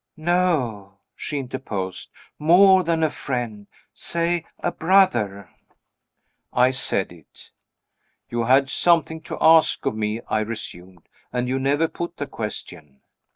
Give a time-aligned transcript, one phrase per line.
[0.17, 2.09] "No," she interposed;
[2.39, 5.51] "more than a friend; say a brother."
[6.51, 7.51] I said it.
[8.27, 13.01] "You had something to ask of me," I resumed, "and you never put the question."